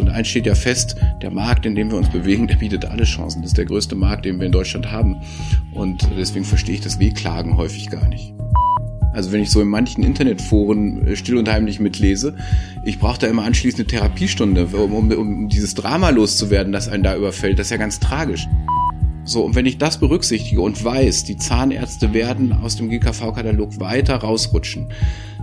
[0.00, 3.04] Und eins steht ja fest, der Markt, in dem wir uns bewegen, der bietet alle
[3.04, 3.42] Chancen.
[3.42, 5.16] Das ist der größte Markt, den wir in Deutschland haben.
[5.72, 8.34] Und deswegen verstehe ich das Wehklagen häufig gar nicht.
[9.12, 12.36] Also wenn ich so in manchen Internetforen äh, still und heimlich mitlese,
[12.84, 17.02] ich brauche da immer anschließend eine Therapiestunde, um, um, um dieses Drama loszuwerden, das einen
[17.02, 17.58] da überfällt.
[17.58, 18.46] Das ist ja ganz tragisch.
[19.24, 24.16] So, und wenn ich das berücksichtige und weiß, die Zahnärzte werden aus dem GKV-Katalog weiter
[24.16, 24.88] rausrutschen,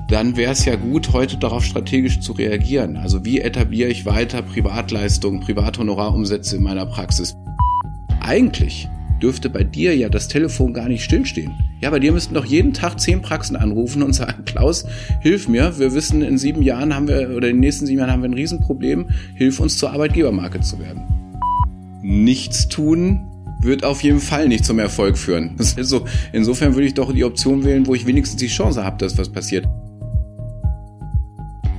[0.08, 2.96] dann wäre es ja gut, heute darauf strategisch zu reagieren.
[2.96, 7.36] Also wie etabliere ich weiter Privatleistungen, Privathonorarumsätze in meiner Praxis?
[8.22, 8.88] Eigentlich
[9.22, 11.52] dürfte bei dir ja das Telefon gar nicht stillstehen.
[11.82, 14.86] Ja, bei dir müssten doch jeden Tag zehn Praxen anrufen und sagen, Klaus,
[15.22, 15.78] hilf mir.
[15.78, 18.30] Wir wissen, in sieben Jahren haben wir, oder in den nächsten sieben Jahren haben wir
[18.30, 19.10] ein Riesenproblem.
[19.36, 21.04] Hilf uns zur Arbeitgebermarke zu werden.
[22.02, 23.28] Nichts tun
[23.60, 25.56] wird auf jeden Fall nicht zum Erfolg führen.
[25.78, 29.18] Also insofern würde ich doch die Option wählen, wo ich wenigstens die Chance habe, dass
[29.18, 29.68] was passiert.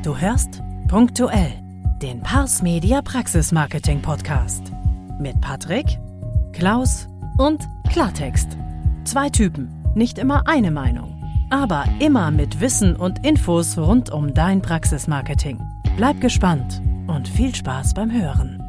[0.05, 1.53] Du hörst punktuell
[2.01, 4.71] den Pars Media Praxis Marketing Podcast
[5.19, 5.87] mit Patrick,
[6.53, 8.57] Klaus und Klartext.
[9.05, 14.63] Zwei Typen, nicht immer eine Meinung, aber immer mit Wissen und Infos rund um dein
[14.63, 15.61] Praxismarketing.
[15.97, 18.63] Bleib gespannt und viel Spaß beim Hören.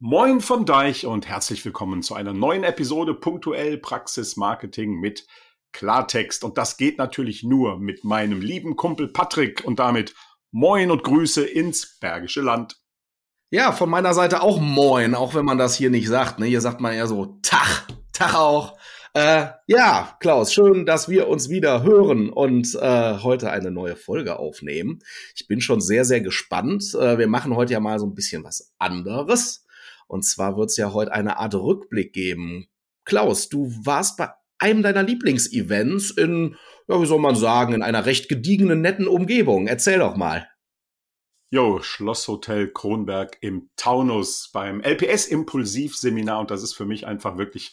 [0.00, 5.26] Moin vom Deich und herzlich willkommen zu einer neuen Episode Punktuell Praxis Marketing mit
[5.76, 6.42] Klartext.
[6.42, 10.14] Und das geht natürlich nur mit meinem lieben Kumpel Patrick und damit
[10.50, 12.80] Moin und Grüße ins Bergische Land.
[13.50, 16.38] Ja, von meiner Seite auch Moin, auch wenn man das hier nicht sagt.
[16.38, 16.46] Ne?
[16.46, 18.78] Hier sagt man eher so Tag, Tag auch.
[19.12, 24.38] Äh, ja, Klaus, schön, dass wir uns wieder hören und äh, heute eine neue Folge
[24.38, 25.00] aufnehmen.
[25.34, 26.94] Ich bin schon sehr, sehr gespannt.
[26.94, 29.66] Äh, wir machen heute ja mal so ein bisschen was anderes.
[30.06, 32.66] Und zwar wird es ja heute eine Art Rückblick geben.
[33.04, 36.56] Klaus, du warst bei einem deiner Lieblingsevents in,
[36.88, 39.66] ja, wie soll man sagen, in einer recht gediegenen, netten Umgebung.
[39.66, 40.48] Erzähl doch mal.
[41.50, 47.72] Jo, Schlosshotel Kronberg im Taunus beim LPS Impulsiv-Seminar und das ist für mich einfach wirklich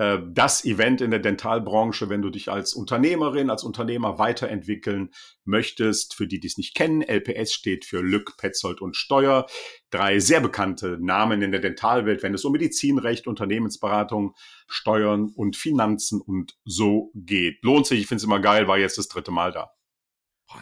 [0.00, 5.10] äh, das Event in der Dentalbranche, wenn du dich als Unternehmerin, als Unternehmer weiterentwickeln
[5.44, 6.14] möchtest.
[6.14, 9.46] Für die, die es nicht kennen, LPS steht für Lück, Petzold und Steuer.
[9.90, 14.34] Drei sehr bekannte Namen in der Dentalwelt, wenn es um Medizinrecht, Unternehmensberatung,
[14.68, 17.62] Steuern und Finanzen und so geht.
[17.62, 19.70] Lohnt sich, ich finde es immer geil, war jetzt das dritte Mal da.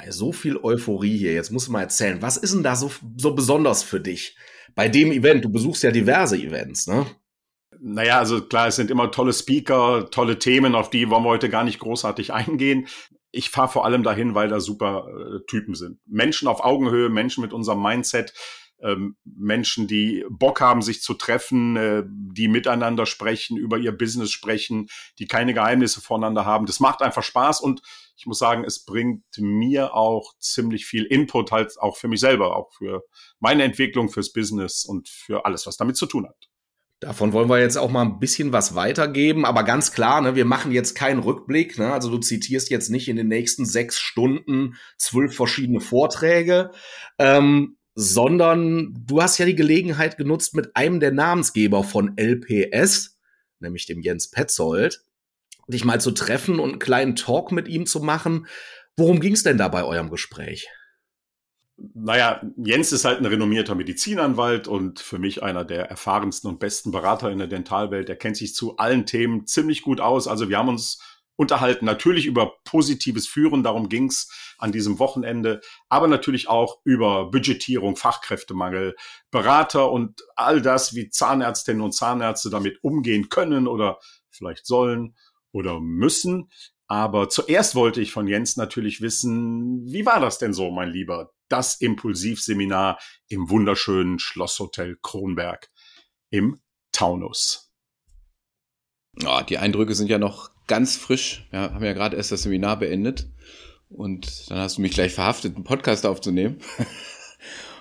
[0.09, 1.33] So viel Euphorie hier.
[1.33, 4.37] Jetzt musst du mal erzählen, was ist denn da so, so besonders für dich
[4.75, 5.45] bei dem Event?
[5.45, 7.07] Du besuchst ja diverse Events, ne?
[7.81, 11.51] Naja, also klar, es sind immer tolle Speaker, tolle Themen, auf die wollen wir heute
[11.51, 12.89] gar nicht großartig eingehen.
[13.31, 16.01] Ich fahre vor allem dahin, weil da super äh, Typen sind.
[16.07, 18.33] Menschen auf Augenhöhe, Menschen mit unserem Mindset,
[18.81, 24.31] ähm, Menschen, die Bock haben, sich zu treffen, äh, die miteinander sprechen, über ihr Business
[24.31, 26.67] sprechen, die keine Geheimnisse voneinander haben.
[26.67, 27.83] Das macht einfach Spaß und
[28.17, 32.57] ich muss sagen, es bringt mir auch ziemlich viel Input halt auch für mich selber,
[32.57, 33.03] auch für
[33.41, 36.49] meine Entwicklung, fürs Business und für alles, was damit zu tun hat.
[37.01, 40.45] Davon wollen wir jetzt auch mal ein bisschen was weitergeben, aber ganz klar, ne, wir
[40.45, 41.79] machen jetzt keinen Rückblick.
[41.79, 41.93] Ne?
[41.93, 46.73] Also du zitierst jetzt nicht in den nächsten sechs Stunden zwölf verschiedene Vorträge,
[47.21, 53.17] ähm, sondern du hast ja die Gelegenheit genutzt, mit einem der Namensgeber von LPS,
[53.61, 55.05] nämlich dem Jens Petzold,
[55.69, 58.47] dich mal zu treffen und einen kleinen Talk mit ihm zu machen.
[58.97, 60.69] Worum ging es denn da bei eurem Gespräch?
[61.95, 66.91] Naja, Jens ist halt ein renommierter Medizinanwalt und für mich einer der erfahrensten und besten
[66.91, 68.09] Berater in der Dentalwelt.
[68.09, 70.27] Er kennt sich zu allen Themen ziemlich gut aus.
[70.27, 71.01] Also wir haben uns
[71.37, 74.29] unterhalten, natürlich über positives Führen, darum ging's
[74.59, 78.97] an diesem Wochenende, aber natürlich auch über Budgetierung, Fachkräftemangel,
[79.31, 84.01] Berater und all das, wie Zahnärztinnen und Zahnärzte damit umgehen können oder
[84.31, 85.15] vielleicht sollen
[85.53, 86.51] oder müssen.
[86.89, 91.31] Aber zuerst wollte ich von Jens natürlich wissen, wie war das denn so, mein Lieber?
[91.49, 92.99] Das Impulsivseminar
[93.29, 95.71] im wunderschönen Schlosshotel Kronberg
[96.31, 96.61] im
[96.93, 97.73] Taunus.
[99.21, 101.47] Ja, die Eindrücke sind ja noch ganz frisch.
[101.51, 103.29] Wir haben ja gerade erst das Seminar beendet.
[103.89, 106.61] Und dann hast du mich gleich verhaftet, einen Podcast aufzunehmen.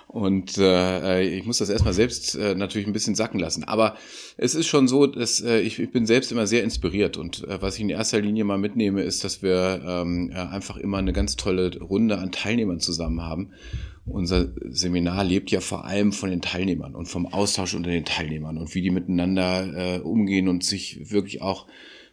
[0.08, 3.64] Und äh, ich muss das erstmal selbst äh, natürlich ein bisschen sacken lassen.
[3.64, 3.94] Aber
[4.38, 7.18] es ist schon so, dass äh, ich, ich bin selbst immer sehr inspiriert.
[7.18, 10.78] Und äh, was ich in erster Linie mal mitnehme, ist, dass wir ähm, ja, einfach
[10.78, 13.50] immer eine ganz tolle Runde an Teilnehmern zusammen haben.
[14.06, 18.56] Unser Seminar lebt ja vor allem von den Teilnehmern und vom Austausch unter den Teilnehmern
[18.56, 21.66] und wie die miteinander äh, umgehen und sich wirklich auch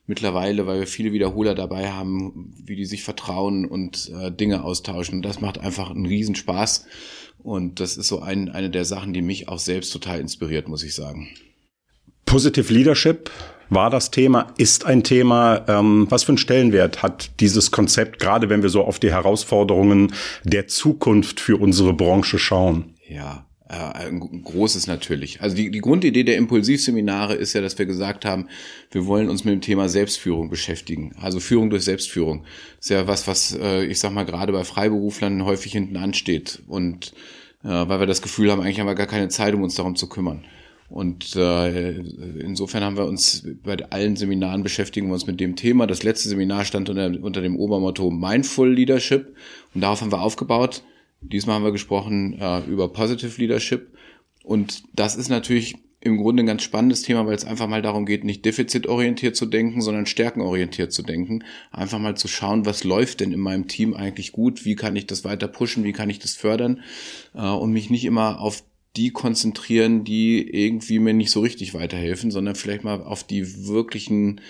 [0.06, 5.22] mittlerweile, weil wir viele Wiederholer dabei haben, wie die sich vertrauen und äh, Dinge austauschen.
[5.22, 6.86] Das macht einfach einen Riesenspaß.
[7.46, 10.82] Und das ist so ein, eine der Sachen, die mich auch selbst total inspiriert, muss
[10.82, 11.28] ich sagen.
[12.26, 13.30] Positive Leadership
[13.70, 15.64] war das Thema, ist ein Thema.
[15.68, 20.12] Ähm, was für einen Stellenwert hat dieses Konzept, gerade wenn wir so auf die Herausforderungen
[20.44, 22.96] der Zukunft für unsere Branche schauen?
[23.08, 25.42] Ja, ein großes natürlich.
[25.42, 28.48] Also die, die Grundidee der Impulsivseminare ist ja, dass wir gesagt haben,
[28.92, 31.16] wir wollen uns mit dem Thema Selbstführung beschäftigen.
[31.20, 32.46] Also Führung durch Selbstführung.
[32.80, 36.62] ist ja was, was äh, ich sag mal gerade bei Freiberuflern häufig hinten ansteht.
[36.68, 37.14] Und
[37.64, 39.96] äh, weil wir das Gefühl haben, eigentlich haben wir gar keine Zeit, um uns darum
[39.96, 40.46] zu kümmern.
[40.88, 45.88] Und äh, insofern haben wir uns bei allen Seminaren beschäftigen wir uns mit dem Thema.
[45.88, 49.36] Das letzte Seminar stand unter, unter dem Obermotto Mindful Leadership
[49.74, 50.84] und darauf haben wir aufgebaut.
[51.30, 53.94] Diesmal haben wir gesprochen äh, über Positive Leadership.
[54.44, 55.76] Und das ist natürlich
[56.06, 59.48] im Grunde ein ganz spannendes Thema, weil es einfach mal darum geht, nicht defizitorientiert zu
[59.48, 61.44] denken, sondern stärkenorientiert zu denken.
[61.72, 65.08] Einfach mal zu schauen, was läuft denn in meinem Team eigentlich gut, wie kann ich
[65.08, 66.84] das weiter pushen, wie kann ich das fördern?
[67.34, 68.64] Äh, und mich nicht immer auf
[68.96, 74.42] die konzentrieren, die irgendwie mir nicht so richtig weiterhelfen, sondern vielleicht mal auf die wirklichen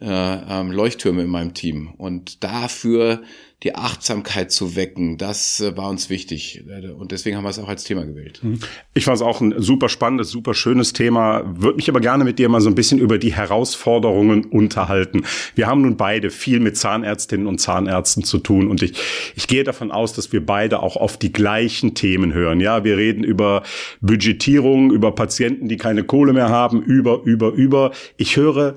[0.00, 1.92] äh, ähm, Leuchttürme in meinem Team.
[1.96, 3.22] Und dafür
[3.62, 6.64] die Achtsamkeit zu wecken, das äh, war uns wichtig.
[6.98, 8.40] Und deswegen haben wir es auch als Thema gewählt.
[8.42, 8.60] Mhm.
[8.94, 11.42] Ich fand es auch ein super spannendes, super schönes Thema.
[11.46, 15.24] Würde mich aber gerne mit dir mal so ein bisschen über die Herausforderungen unterhalten.
[15.54, 18.68] Wir haben nun beide viel mit Zahnärztinnen und Zahnärzten zu tun.
[18.68, 18.94] Und ich,
[19.36, 22.60] ich gehe davon aus, dass wir beide auch auf die gleichen Themen hören.
[22.60, 23.62] Ja, wir reden über
[24.00, 27.92] Budgetierung, über Patienten, die keine Kohle mehr haben, über, über, über.
[28.16, 28.76] Ich höre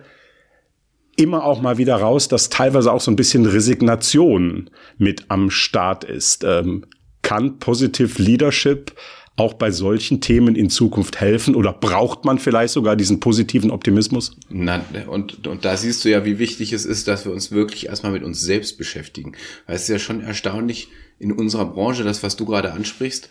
[1.15, 6.04] immer auch mal wieder raus, dass teilweise auch so ein bisschen Resignation mit am Start
[6.04, 6.44] ist.
[6.44, 6.86] Ähm,
[7.21, 8.94] kann Positive Leadership
[9.36, 14.38] auch bei solchen Themen in Zukunft helfen oder braucht man vielleicht sogar diesen positiven Optimismus?
[14.50, 17.88] Na, und, und da siehst du ja, wie wichtig es ist, dass wir uns wirklich
[17.88, 19.33] erstmal mit uns selbst beschäftigen.
[19.65, 23.30] Weil es ist ja schon erstaunlich in unserer Branche, das, was du gerade ansprichst,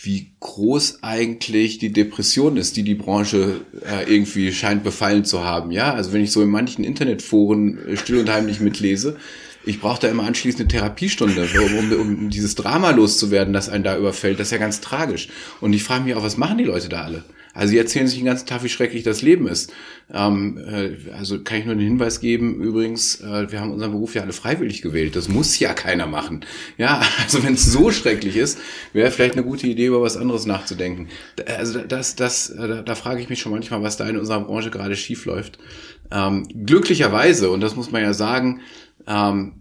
[0.00, 5.70] wie groß eigentlich die Depression ist, die die Branche äh, irgendwie scheint befallen zu haben.
[5.70, 9.16] Ja, also wenn ich so in manchen Internetforen äh, still und heimlich mitlese,
[9.64, 11.48] ich brauche da immer anschließend eine Therapiestunde,
[11.78, 14.40] um, um dieses Drama loszuwerden, das einen da überfällt.
[14.40, 15.28] Das ist ja ganz tragisch.
[15.60, 17.24] Und ich frage mich auch, was machen die Leute da alle?
[17.54, 19.72] Also sie erzählen sich den ganzen Tag, wie schrecklich das Leben ist.
[20.12, 24.14] Ähm, äh, also kann ich nur den Hinweis geben, übrigens, äh, wir haben unseren Beruf
[24.14, 25.16] ja alle freiwillig gewählt.
[25.16, 26.46] Das muss ja keiner machen.
[26.78, 28.58] Ja, also wenn es so schrecklich ist,
[28.94, 31.08] wäre vielleicht eine gute Idee, über was anderes nachzudenken.
[31.46, 34.40] Also das, das, äh, da, da frage ich mich schon manchmal, was da in unserer
[34.40, 35.58] Branche gerade schief läuft.
[36.10, 38.60] Ähm, glücklicherweise, und das muss man ja sagen,
[39.06, 39.54] ähm,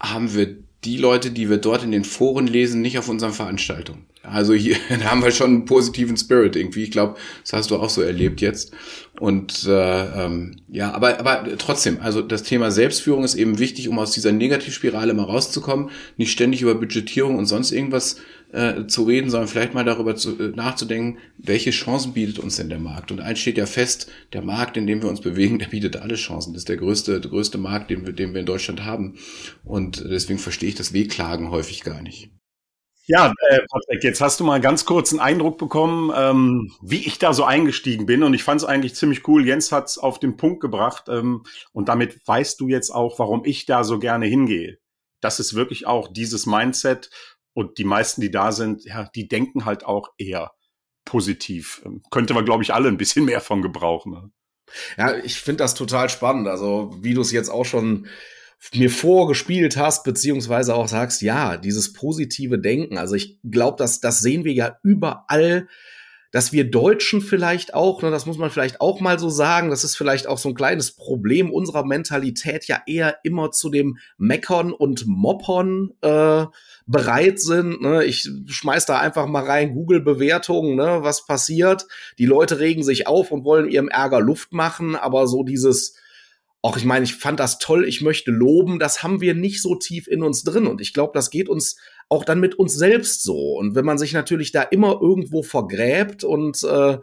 [0.00, 4.06] haben wir die Leute, die wir dort in den Foren lesen, nicht auf unseren Veranstaltungen.
[4.22, 6.84] Also hier haben wir schon einen positiven Spirit irgendwie.
[6.84, 8.72] Ich glaube, das hast du auch so erlebt jetzt.
[9.18, 13.98] Und äh, ähm, ja, aber, aber trotzdem, also das Thema Selbstführung ist eben wichtig, um
[13.98, 18.16] aus dieser Negativspirale mal rauszukommen, nicht ständig über Budgetierung und sonst irgendwas
[18.52, 22.68] äh, zu reden, sondern vielleicht mal darüber zu, äh, nachzudenken, welche Chancen bietet uns denn
[22.68, 23.10] der Markt.
[23.10, 26.16] Und eins steht ja fest, der Markt, in dem wir uns bewegen, der bietet alle
[26.16, 26.52] Chancen.
[26.52, 29.14] Das ist der größte, der größte Markt, den wir, den wir in Deutschland haben.
[29.64, 32.30] Und deswegen verstehe ich das Wehklagen häufig gar nicht.
[33.08, 37.18] Ja, äh, Patrick, jetzt hast du mal ganz kurz einen Eindruck bekommen, ähm, wie ich
[37.18, 38.24] da so eingestiegen bin.
[38.24, 39.46] Und ich fand es eigentlich ziemlich cool.
[39.46, 41.04] Jens hat es auf den Punkt gebracht.
[41.08, 44.78] Ähm, und damit weißt du jetzt auch, warum ich da so gerne hingehe.
[45.20, 47.10] Das ist wirklich auch dieses Mindset.
[47.54, 50.52] Und die meisten, die da sind, ja, die denken halt auch eher
[51.04, 51.82] positiv.
[51.86, 54.12] Ähm, könnte man, glaube ich, alle ein bisschen mehr von gebrauchen.
[54.12, 54.30] Ne?
[54.98, 56.48] Ja, ich finde das total spannend.
[56.48, 58.08] Also, wie du es jetzt auch schon
[58.74, 62.98] mir vorgespielt hast, beziehungsweise auch sagst, ja, dieses positive Denken.
[62.98, 65.68] Also ich glaube, dass das sehen wir ja überall,
[66.32, 69.84] dass wir Deutschen vielleicht auch, ne, das muss man vielleicht auch mal so sagen, das
[69.84, 74.72] ist vielleicht auch so ein kleines Problem unserer Mentalität ja eher immer zu dem Meckern
[74.72, 76.44] und Moppern äh,
[76.86, 77.80] bereit sind.
[77.80, 78.04] Ne?
[78.04, 80.98] Ich schmeiß da einfach mal rein Google-Bewertungen, ne?
[81.00, 81.86] was passiert.
[82.18, 85.94] Die Leute regen sich auf und wollen ihrem Ärger Luft machen, aber so dieses
[86.66, 89.76] auch ich meine, ich fand das toll, ich möchte loben, das haben wir nicht so
[89.76, 90.66] tief in uns drin.
[90.66, 91.76] Und ich glaube, das geht uns
[92.08, 93.54] auch dann mit uns selbst so.
[93.56, 96.98] Und wenn man sich natürlich da immer irgendwo vergräbt und äh,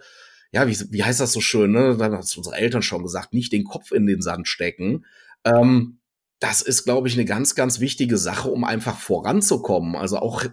[0.52, 1.96] ja, wie, wie heißt das so schön, ne?
[1.98, 5.06] Dann hat unsere Eltern schon gesagt, nicht den Kopf in den Sand stecken.
[5.46, 6.00] Ähm,
[6.44, 9.96] das ist, glaube ich, eine ganz, ganz wichtige Sache, um einfach voranzukommen.
[9.96, 10.44] Also auch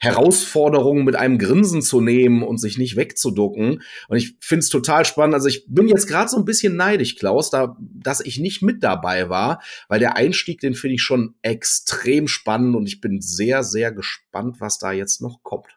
[0.00, 3.80] Herausforderungen mit einem Grinsen zu nehmen und sich nicht wegzuducken.
[4.08, 5.34] Und ich finde es total spannend.
[5.34, 8.82] Also ich bin jetzt gerade so ein bisschen neidisch, Klaus, da, dass ich nicht mit
[8.82, 13.62] dabei war, weil der Einstieg, den finde ich schon extrem spannend und ich bin sehr,
[13.62, 15.75] sehr gespannt, was da jetzt noch kommt.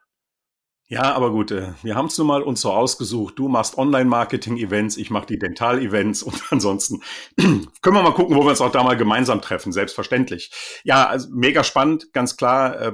[0.92, 3.38] Ja, aber gut, äh, wir haben es nun mal uns so ausgesucht.
[3.38, 7.02] Du machst Online-Marketing-Events, ich mache die Dental-Events und ansonsten
[7.38, 10.52] können wir mal gucken, wo wir uns auch da mal gemeinsam treffen, selbstverständlich.
[10.84, 12.92] Ja, also mega spannend, ganz klar, äh,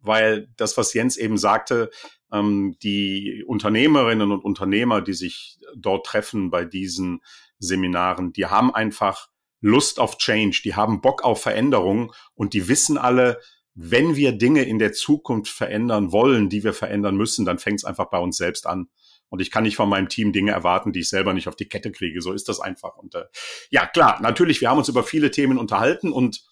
[0.00, 1.90] weil das, was Jens eben sagte,
[2.32, 7.22] ähm, die Unternehmerinnen und Unternehmer, die sich dort treffen bei diesen
[7.58, 9.26] Seminaren, die haben einfach
[9.60, 13.40] Lust auf Change, die haben Bock auf Veränderung und die wissen alle,
[13.74, 17.84] wenn wir Dinge in der Zukunft verändern wollen, die wir verändern müssen, dann fängt es
[17.84, 18.88] einfach bei uns selbst an.
[19.28, 21.68] Und ich kann nicht von meinem Team Dinge erwarten, die ich selber nicht auf die
[21.68, 22.20] Kette kriege.
[22.20, 22.96] So ist das einfach.
[22.96, 23.24] Und äh,
[23.70, 26.44] ja, klar, natürlich, wir haben uns über viele Themen unterhalten und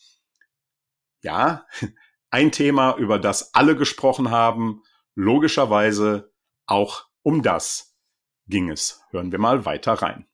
[1.23, 1.67] ja,
[2.31, 4.83] ein Thema, über das alle gesprochen haben,
[5.15, 6.33] logischerweise
[6.67, 7.97] auch um das
[8.47, 9.03] ging es.
[9.11, 10.30] Hören wir mal weiter rein.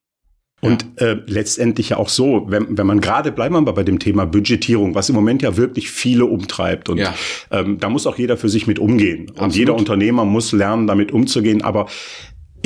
[0.63, 3.99] Und äh, letztendlich ja auch so, wenn, wenn man gerade, bleiben wir mal bei dem
[3.99, 6.89] Thema Budgetierung, was im Moment ja wirklich viele umtreibt.
[6.89, 7.15] Und ja.
[7.51, 9.29] ähm, da muss auch jeder für sich mit umgehen.
[9.29, 9.43] Absolut.
[9.43, 11.63] Und jeder Unternehmer muss lernen, damit umzugehen.
[11.63, 11.87] Aber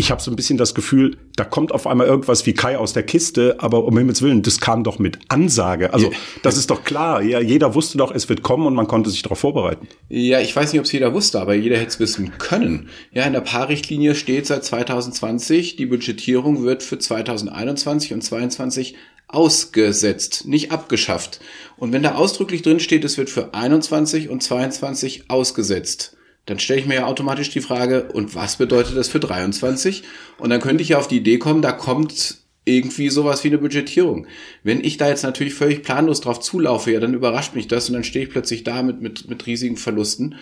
[0.00, 2.94] ich habe so ein bisschen das Gefühl, da kommt auf einmal irgendwas wie Kai aus
[2.94, 5.92] der Kiste, aber um Himmels Willen, das kam doch mit Ansage.
[5.92, 6.10] Also
[6.42, 7.20] das ist doch klar.
[7.22, 9.86] Ja, jeder wusste doch, es wird kommen und man konnte sich darauf vorbereiten.
[10.08, 12.88] Ja, ich weiß nicht, ob es jeder wusste, aber jeder hätte es wissen können.
[13.12, 18.96] Ja, in der Paarrichtlinie steht seit 2020, die Budgetierung wird für 2021 und 2022
[19.28, 21.40] ausgesetzt, nicht abgeschafft.
[21.76, 26.16] Und wenn da ausdrücklich drin steht, es wird für 21 und 22 ausgesetzt,
[26.50, 30.02] dann stelle ich mir ja automatisch die Frage, und was bedeutet das für 23?
[30.36, 33.58] Und dann könnte ich ja auf die Idee kommen, da kommt irgendwie sowas wie eine
[33.58, 34.26] Budgetierung.
[34.64, 37.94] Wenn ich da jetzt natürlich völlig planlos drauf zulaufe, ja, dann überrascht mich das und
[37.94, 40.34] dann stehe ich plötzlich da mit, mit, mit riesigen Verlusten.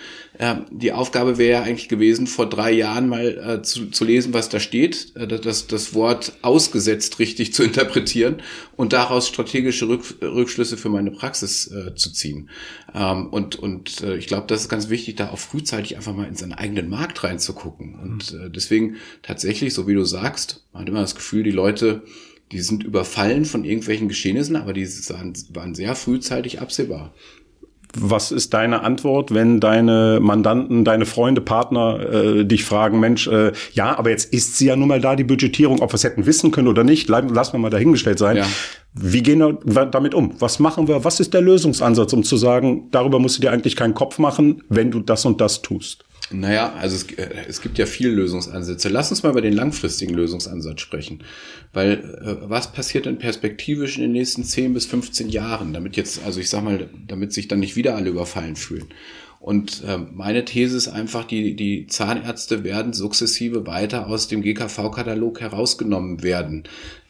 [0.71, 4.49] Die Aufgabe wäre ja eigentlich gewesen, vor drei Jahren mal äh, zu, zu lesen, was
[4.49, 8.41] da steht, äh, das, das Wort ausgesetzt richtig zu interpretieren
[8.77, 12.51] und daraus strategische Rück, Rückschlüsse für meine Praxis äh, zu ziehen.
[12.95, 16.29] Ähm, und und äh, ich glaube, das ist ganz wichtig, da auch frühzeitig einfach mal
[16.29, 17.97] in seinen eigenen Markt reinzugucken.
[17.99, 22.03] Und äh, deswegen tatsächlich, so wie du sagst, man hat immer das Gefühl, die Leute
[22.53, 27.13] die sind überfallen von irgendwelchen Geschehnissen, aber die waren sehr frühzeitig absehbar.
[27.97, 33.53] Was ist deine Antwort, wenn deine Mandanten, deine Freunde, Partner äh, dich fragen, Mensch, äh,
[33.73, 36.27] ja, aber jetzt ist sie ja nun mal da, die Budgetierung, ob wir es hätten
[36.27, 38.39] wissen können oder nicht, lassen wir mal dahingestellt sein.
[38.39, 38.47] Ja.
[38.95, 40.35] Wie gehen wir damit um?
[40.39, 41.05] Was machen wir?
[41.05, 44.63] Was ist der Lösungsansatz, um zu sagen, darüber musst du dir eigentlich keinen Kopf machen,
[44.69, 46.05] wenn du das und das tust?
[46.31, 48.89] Naja, also es, äh, es gibt ja viele Lösungsansätze.
[48.89, 51.25] Lass uns mal über den langfristigen Lösungsansatz sprechen.
[51.73, 56.25] Weil äh, was passiert denn perspektivisch in den nächsten 10 bis 15 Jahren, damit jetzt,
[56.25, 58.89] also ich sag mal, damit sich dann nicht wieder alle überfallen fühlen.
[59.41, 65.41] Und äh, meine These ist einfach, die, die Zahnärzte werden sukzessive weiter aus dem GKV-Katalog
[65.41, 66.65] herausgenommen werden.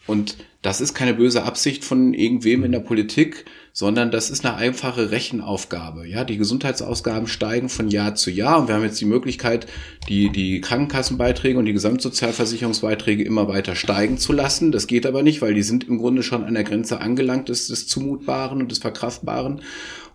[0.06, 3.46] Und das ist keine böse Absicht von irgendwem in der Politik,
[3.78, 6.04] sondern das ist eine einfache Rechenaufgabe.
[6.04, 9.68] Ja, die Gesundheitsausgaben steigen von Jahr zu Jahr und wir haben jetzt die Möglichkeit,
[10.08, 14.72] die, die Krankenkassenbeiträge und die Gesamtsozialversicherungsbeiträge immer weiter steigen zu lassen.
[14.72, 17.68] Das geht aber nicht, weil die sind im Grunde schon an der Grenze angelangt des,
[17.68, 19.62] des Zumutbaren und des Verkraftbaren.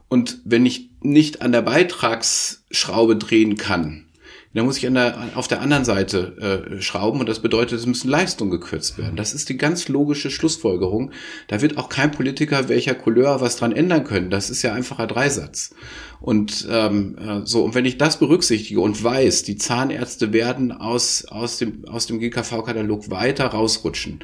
[0.09, 4.07] Und wenn ich nicht an der Beitragsschraube drehen kann,
[4.53, 7.85] dann muss ich an der, auf der anderen Seite äh, schrauben und das bedeutet, es
[7.85, 9.15] müssen Leistungen gekürzt werden.
[9.15, 11.11] Das ist die ganz logische Schlussfolgerung.
[11.47, 14.29] Da wird auch kein Politiker welcher Couleur was dran ändern können.
[14.29, 15.73] Das ist ja einfacher Dreisatz.
[16.21, 21.25] Und ähm, äh, so, und wenn ich das berücksichtige und weiß, die Zahnärzte werden aus,
[21.25, 24.19] aus dem, aus dem GKV-Katalog weiter rausrutschen,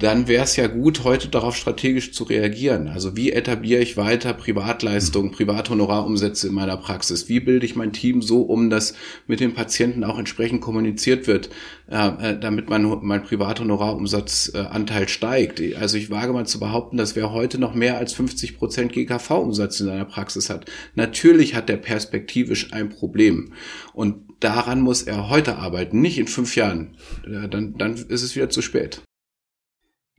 [0.00, 2.88] dann wäre es ja gut, heute darauf strategisch zu reagieren.
[2.88, 7.28] Also wie etabliere ich weiter Privatleistungen, Privathonorarumsätze in meiner Praxis?
[7.28, 8.94] Wie bilde ich mein Team so um, dass
[9.26, 11.50] mit den Patienten auch entsprechend kommuniziert wird,
[11.90, 15.62] äh, äh damit mein, mein Privathonorarumsatzanteil äh, steigt?
[15.78, 19.80] Also ich wage mal zu behaupten, dass wer heute noch mehr als 50 Prozent GKV-Umsatz
[19.80, 23.52] in seiner Praxis hat, natürlich hat der perspektivisch ein Problem.
[23.92, 26.96] Und daran muss er heute arbeiten, nicht in fünf Jahren.
[27.26, 29.02] Äh, dann, dann ist es wieder zu spät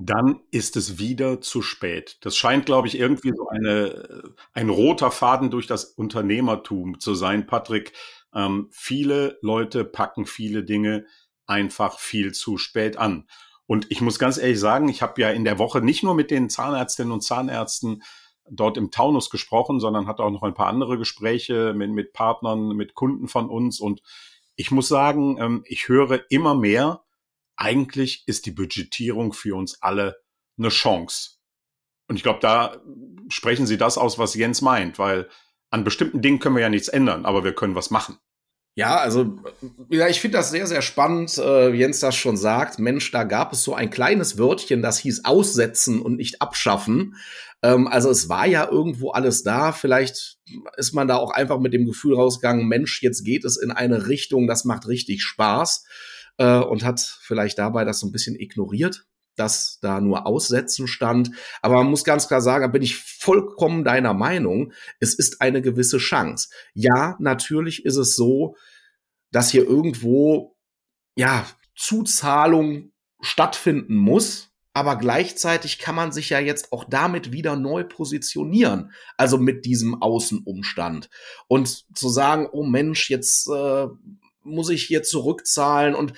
[0.05, 2.17] dann ist es wieder zu spät.
[2.21, 7.45] Das scheint, glaube ich, irgendwie so eine, ein roter Faden durch das Unternehmertum zu sein,
[7.45, 7.93] Patrick.
[8.33, 11.05] Ähm, viele Leute packen viele Dinge
[11.45, 13.27] einfach viel zu spät an.
[13.67, 16.31] Und ich muss ganz ehrlich sagen, ich habe ja in der Woche nicht nur mit
[16.31, 18.03] den Zahnärztinnen und Zahnärzten
[18.49, 22.75] dort im Taunus gesprochen, sondern hatte auch noch ein paar andere Gespräche mit, mit Partnern,
[22.75, 23.79] mit Kunden von uns.
[23.79, 24.01] Und
[24.55, 27.03] ich muss sagen, ähm, ich höre immer mehr,
[27.55, 30.21] eigentlich ist die Budgetierung für uns alle
[30.57, 31.37] eine Chance.
[32.07, 32.81] Und ich glaube, da
[33.29, 35.29] sprechen Sie das aus, was Jens meint, weil
[35.69, 38.17] an bestimmten Dingen können wir ja nichts ändern, aber wir können was machen.
[38.75, 39.37] Ja, also
[39.89, 42.79] ja, ich finde das sehr, sehr spannend, äh, Jens das schon sagt.
[42.79, 47.15] Mensch, da gab es so ein kleines Wörtchen, das hieß aussetzen und nicht abschaffen.
[47.61, 49.73] Ähm, also es war ja irgendwo alles da.
[49.73, 50.37] Vielleicht
[50.77, 54.07] ist man da auch einfach mit dem Gefühl rausgegangen, Mensch, jetzt geht es in eine
[54.07, 55.85] Richtung, das macht richtig Spaß
[56.37, 61.31] äh, und hat vielleicht dabei das so ein bisschen ignoriert, dass da nur Aussetzen stand.
[61.61, 65.61] Aber man muss ganz klar sagen, da bin ich vollkommen deiner Meinung, es ist eine
[65.61, 66.49] gewisse Chance.
[66.73, 68.55] Ja, natürlich ist es so,
[69.31, 70.57] dass hier irgendwo,
[71.15, 71.45] ja,
[71.75, 74.51] Zuzahlung stattfinden muss.
[74.73, 80.01] aber gleichzeitig kann man sich ja jetzt auch damit wieder neu positionieren, also mit diesem
[80.01, 81.09] Außenumstand
[81.47, 83.87] und zu sagen, oh Mensch, jetzt äh,
[84.43, 86.13] muss ich hier zurückzahlen und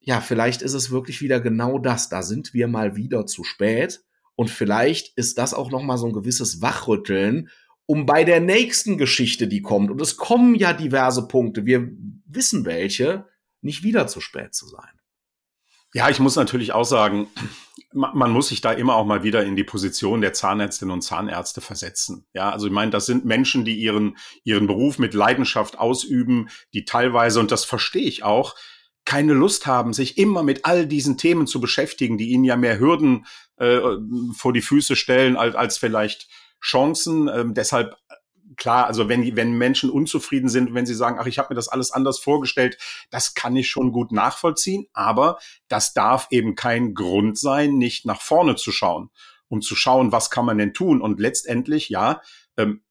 [0.00, 4.02] ja, vielleicht ist es wirklich wieder genau das, da sind wir mal wieder zu spät
[4.34, 7.48] und vielleicht ist das auch noch mal so ein gewisses Wachrütteln,
[7.86, 9.90] um bei der nächsten Geschichte, die kommt.
[9.90, 11.90] Und es kommen ja diverse Punkte, wir
[12.26, 13.26] wissen welche,
[13.60, 15.01] nicht wieder zu spät zu sein.
[15.94, 17.28] Ja, ich muss natürlich auch sagen,
[17.92, 21.60] man muss sich da immer auch mal wieder in die Position der Zahnärztinnen und Zahnärzte
[21.60, 22.24] versetzen.
[22.32, 26.84] Ja, also ich meine, das sind Menschen, die ihren, ihren Beruf mit Leidenschaft ausüben, die
[26.86, 28.54] teilweise, und das verstehe ich auch,
[29.04, 32.78] keine Lust haben, sich immer mit all diesen Themen zu beschäftigen, die ihnen ja mehr
[32.78, 33.80] Hürden äh,
[34.34, 36.28] vor die Füße stellen als, als vielleicht
[36.62, 37.28] Chancen.
[37.28, 37.96] Ähm, deshalb
[38.56, 41.68] klar, also wenn, wenn Menschen unzufrieden sind, wenn sie sagen, ach, ich habe mir das
[41.68, 42.78] alles anders vorgestellt,
[43.10, 48.20] das kann ich schon gut nachvollziehen, aber das darf eben kein Grund sein, nicht nach
[48.20, 49.10] vorne zu schauen,
[49.48, 51.00] um zu schauen, was kann man denn tun.
[51.00, 52.20] Und letztendlich, ja,
[52.56, 52.82] ähm,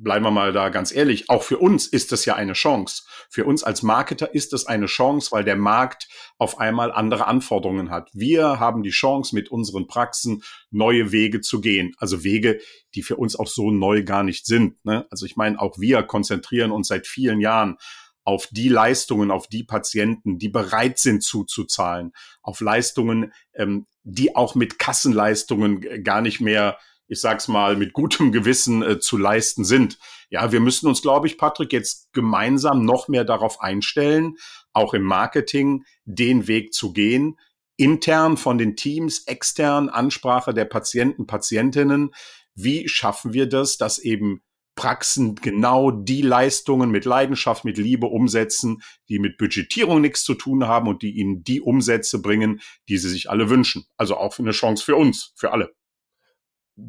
[0.00, 3.02] bleiben wir mal da ganz ehrlich, auch für uns ist das ja eine Chance.
[3.30, 7.90] Für uns als Marketer ist es eine Chance, weil der Markt auf einmal andere Anforderungen
[7.90, 8.10] hat.
[8.12, 11.94] Wir haben die Chance, mit unseren Praxen neue Wege zu gehen.
[11.98, 12.60] Also Wege,
[12.94, 14.84] die für uns auch so neu gar nicht sind.
[14.84, 15.06] Ne?
[15.10, 17.76] Also ich meine, auch wir konzentrieren uns seit vielen Jahren
[18.24, 22.12] auf die Leistungen, auf die Patienten, die bereit sind zuzuzahlen,
[22.42, 26.78] auf Leistungen, ähm, die auch mit Kassenleistungen gar nicht mehr
[27.08, 29.98] ich sag's mal, mit gutem Gewissen äh, zu leisten sind.
[30.30, 34.36] Ja, wir müssen uns, glaube ich, Patrick, jetzt gemeinsam noch mehr darauf einstellen,
[34.72, 37.38] auch im Marketing den Weg zu gehen,
[37.76, 42.14] intern von den Teams, extern Ansprache der Patienten, Patientinnen.
[42.54, 44.42] Wie schaffen wir das, dass eben
[44.74, 50.68] Praxen genau die Leistungen mit Leidenschaft, mit Liebe umsetzen, die mit Budgetierung nichts zu tun
[50.68, 53.86] haben und die ihnen die Umsätze bringen, die sie sich alle wünschen.
[53.96, 55.74] Also auch eine Chance für uns, für alle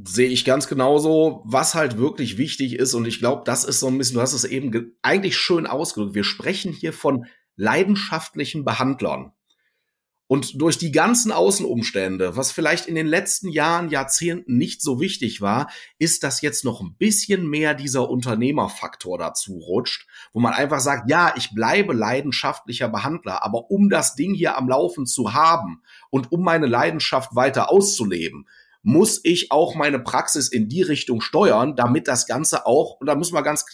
[0.06, 2.94] sehe ich ganz genauso, was halt wirklich wichtig ist.
[2.94, 6.16] Und ich glaube, das ist so ein bisschen, du hast es eben eigentlich schön ausgedrückt.
[6.16, 9.34] Wir sprechen hier von leidenschaftlichen Behandlern.
[10.32, 15.42] Und durch die ganzen Außenumstände, was vielleicht in den letzten Jahren, Jahrzehnten nicht so wichtig
[15.42, 20.82] war, ist, dass jetzt noch ein bisschen mehr dieser Unternehmerfaktor dazu rutscht, wo man einfach
[20.82, 25.82] sagt, ja, ich bleibe leidenschaftlicher Behandler, aber um das Ding hier am Laufen zu haben
[26.12, 28.48] und um meine Leidenschaft weiter auszuleben,
[28.82, 33.16] muss ich auch meine Praxis in die Richtung steuern, damit das Ganze auch, und da
[33.16, 33.66] müssen wir ganz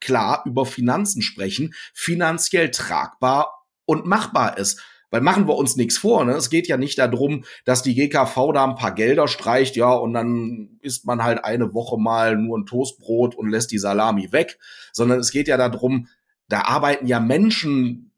[0.00, 4.82] klar über Finanzen sprechen, finanziell tragbar und machbar ist.
[5.10, 6.24] Weil machen wir uns nichts vor.
[6.24, 6.34] Ne?
[6.34, 10.12] Es geht ja nicht darum, dass die GKV da ein paar Gelder streicht, ja, und
[10.12, 14.58] dann isst man halt eine Woche mal nur ein Toastbrot und lässt die Salami weg,
[14.92, 16.06] sondern es geht ja darum,
[16.48, 18.12] da arbeiten ja Menschen,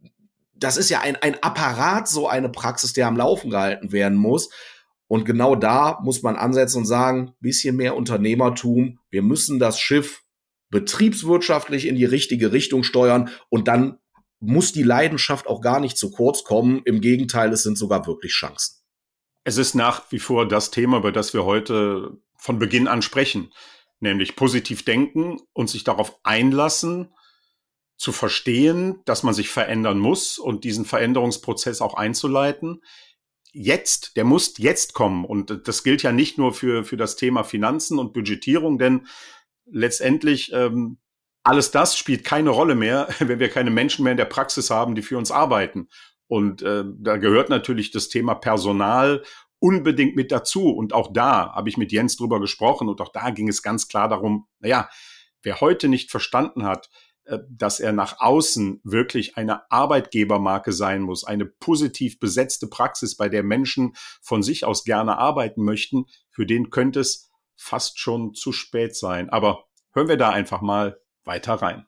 [0.54, 4.50] das ist ja ein, ein Apparat, so eine Praxis, der am Laufen gehalten werden muss.
[5.12, 8.98] Und genau da muss man ansetzen und sagen, bisschen mehr Unternehmertum.
[9.10, 10.22] Wir müssen das Schiff
[10.70, 13.98] betriebswirtschaftlich in die richtige Richtung steuern und dann
[14.40, 16.80] muss die Leidenschaft auch gar nicht zu kurz kommen.
[16.86, 18.82] Im Gegenteil, es sind sogar wirklich Chancen.
[19.44, 23.52] Es ist nach wie vor das Thema, über das wir heute von Beginn an sprechen,
[24.00, 27.12] nämlich positiv denken und sich darauf einlassen,
[27.98, 32.80] zu verstehen, dass man sich verändern muss und diesen Veränderungsprozess auch einzuleiten,
[33.52, 35.24] jetzt, der muss jetzt kommen.
[35.24, 39.06] Und das gilt ja nicht nur für, für das Thema Finanzen und Budgetierung, denn
[39.66, 40.98] letztendlich ähm,
[41.44, 44.94] alles das spielt keine Rolle mehr, wenn wir keine Menschen mehr in der Praxis haben,
[44.94, 45.88] die für uns arbeiten.
[46.28, 49.22] Und äh, da gehört natürlich das Thema Personal
[49.58, 50.70] unbedingt mit dazu.
[50.70, 53.86] Und auch da habe ich mit Jens drüber gesprochen und auch da ging es ganz
[53.86, 54.88] klar darum, naja,
[55.42, 56.88] wer heute nicht verstanden hat,
[57.48, 63.42] dass er nach außen wirklich eine Arbeitgebermarke sein muss, eine positiv besetzte Praxis, bei der
[63.42, 68.96] Menschen von sich aus gerne arbeiten möchten, für den könnte es fast schon zu spät
[68.96, 69.30] sein.
[69.30, 71.86] Aber hören wir da einfach mal weiter rein.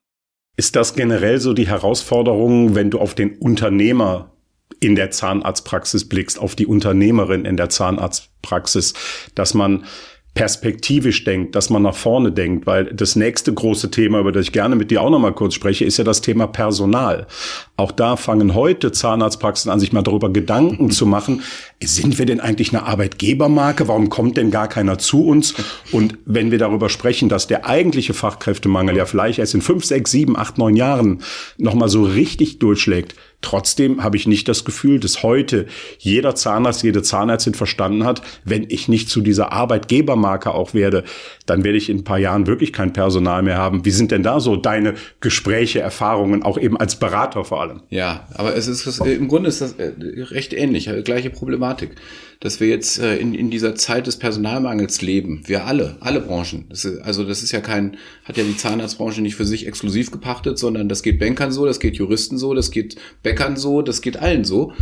[0.57, 4.33] Ist das generell so die Herausforderung, wenn du auf den Unternehmer
[4.81, 8.95] in der Zahnarztpraxis blickst, auf die Unternehmerin in der Zahnarztpraxis,
[9.35, 9.85] dass man
[10.35, 14.53] perspektivisch denkt, dass man nach vorne denkt, weil das nächste große Thema, über das ich
[14.53, 17.29] gerne mit dir auch noch mal kurz spreche, ist ja das Thema Personal.
[17.77, 21.43] Auch da fangen heute Zahnarztpraxen an, sich mal darüber Gedanken zu machen,
[21.83, 23.87] sind wir denn eigentlich eine Arbeitgebermarke?
[23.87, 25.55] Warum kommt denn gar keiner zu uns?
[25.93, 30.11] Und wenn wir darüber sprechen, dass der eigentliche Fachkräftemangel ja vielleicht erst in fünf, sechs,
[30.11, 31.23] sieben, acht, neun Jahren
[31.59, 33.15] noch mal so richtig durchschlägt,
[33.45, 35.67] Trotzdem habe ich nicht das Gefühl, dass heute
[35.99, 41.05] jeder Zahnarzt, jede Zahnärztin verstanden hat, wenn ich nicht zu dieser Arbeitgebermarke auch werde,
[41.45, 43.85] dann werde ich in ein paar Jahren wirklich kein Personal mehr haben.
[43.85, 47.83] Wie sind denn da so deine Gespräche, Erfahrungen, auch eben als Berater vor allem?
[47.91, 49.93] Ja, aber es ist im Grunde ist das äh,
[50.31, 51.97] recht ähnlich, gleiche Problematik
[52.41, 55.43] dass wir jetzt äh, in, in dieser Zeit des Personalmangels leben.
[55.47, 56.67] Wir alle, alle Branchen.
[56.69, 60.11] Das ist, also das ist ja kein, hat ja die Zahnarztbranche nicht für sich exklusiv
[60.11, 64.03] gepachtet, sondern das geht Bankern so, das geht Juristen so, das geht Bäckern so, das
[64.03, 64.73] geht allen so.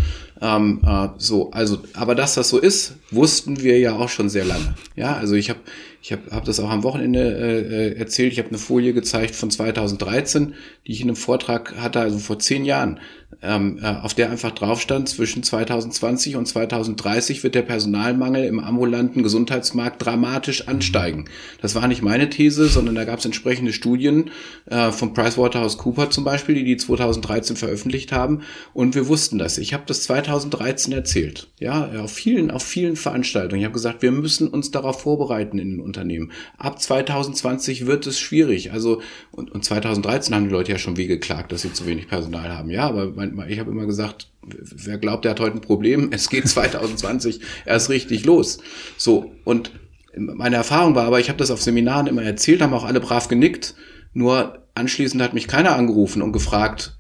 [0.41, 4.45] Ähm, äh, so, also, aber dass das so ist, wussten wir ja auch schon sehr
[4.45, 4.75] lange.
[4.97, 5.61] Ja, also ich habe
[6.03, 8.33] ich habe hab das auch am Wochenende äh, äh erzählt.
[8.33, 12.41] Ich habe eine Folie gezeigt von 2013, die ich in einem Vortrag hatte, also vor
[12.41, 12.99] zehn Jahren
[13.41, 18.61] ähm, äh, auf der einfach drauf stand, zwischen 2020 und 2030 wird der Personalmangel im
[18.61, 21.27] ambulanten Gesundheitsmarkt dramatisch ansteigen.
[21.61, 24.31] Das war nicht meine These, sondern da gab es entsprechende Studien
[24.67, 28.43] äh, von PricewaterhouseCooper zum Beispiel, die die 2013 veröffentlicht haben.
[28.75, 29.59] Und wir wussten das.
[29.59, 33.61] Ich habe das 2013 erzählt, ja, auf vielen, auf vielen Veranstaltungen.
[33.61, 36.33] Ich habe gesagt, wir müssen uns darauf vorbereiten in den Unternehmen.
[36.59, 38.73] Ab 2020 wird es schwierig.
[38.73, 42.09] Also und, und 2013 haben die Leute ja schon wie geklagt, dass sie zu wenig
[42.09, 42.71] Personal haben.
[42.71, 43.17] Ja, aber
[43.49, 46.11] ich habe immer gesagt, wer glaubt, der hat heute ein Problem?
[46.13, 48.59] Es geht 2020 erst richtig los.
[48.97, 49.73] So, und
[50.17, 53.29] meine Erfahrung war aber, ich habe das auf Seminaren immer erzählt, haben auch alle brav
[53.29, 53.75] genickt.
[54.13, 56.97] Nur anschließend hat mich keiner angerufen und gefragt,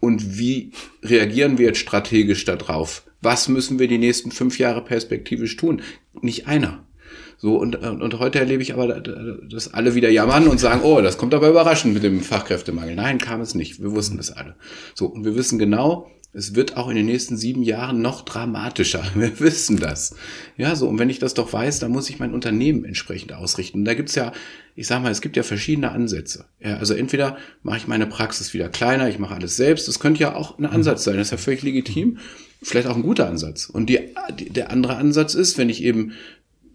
[0.00, 0.72] und wie
[1.04, 3.04] reagieren wir jetzt strategisch darauf?
[3.20, 5.80] Was müssen wir die nächsten fünf Jahre perspektivisch tun?
[6.20, 6.84] Nicht einer.
[7.42, 11.18] So, und, und heute erlebe ich aber, dass alle wieder jammern und sagen, oh, das
[11.18, 12.94] kommt aber überraschend mit dem Fachkräftemangel.
[12.94, 13.82] Nein, kam es nicht.
[13.82, 14.54] Wir wussten das alle.
[14.94, 19.02] So, und wir wissen genau, es wird auch in den nächsten sieben Jahren noch dramatischer.
[19.16, 20.14] Wir wissen das.
[20.56, 23.80] Ja, so, und wenn ich das doch weiß, dann muss ich mein Unternehmen entsprechend ausrichten.
[23.80, 24.32] Und da gibt's ja,
[24.76, 26.44] ich sag mal, es gibt ja verschiedene Ansätze.
[26.60, 29.88] Ja, also entweder mache ich meine Praxis wieder kleiner, ich mache alles selbst.
[29.88, 31.16] Das könnte ja auch ein Ansatz sein.
[31.16, 32.18] Das ist ja völlig legitim.
[32.62, 33.66] Vielleicht auch ein guter Ansatz.
[33.66, 33.98] Und die,
[34.30, 36.12] der andere Ansatz ist, wenn ich eben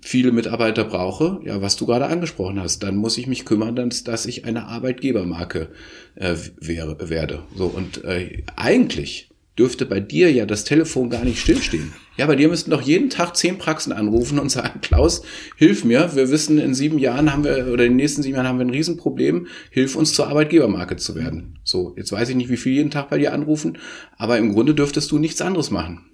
[0.07, 4.05] viele Mitarbeiter brauche, ja, was du gerade angesprochen hast, dann muss ich mich kümmern, dass,
[4.05, 5.67] dass ich eine Arbeitgebermarke
[6.15, 7.43] äh, wäre, werde.
[7.55, 11.91] So und äh, eigentlich dürfte bei dir ja das Telefon gar nicht stillstehen.
[12.15, 15.23] Ja, bei dir müssten doch jeden Tag zehn Praxen anrufen und sagen, Klaus,
[15.57, 16.15] hilf mir.
[16.15, 18.65] Wir wissen, in sieben Jahren haben wir, oder in den nächsten sieben Jahren haben wir
[18.65, 19.47] ein Riesenproblem.
[19.71, 21.59] Hilf uns zur Arbeitgebermarke zu werden.
[21.63, 23.77] So, jetzt weiß ich nicht, wie viele jeden Tag bei dir anrufen,
[24.17, 26.05] aber im Grunde dürftest du nichts anderes machen.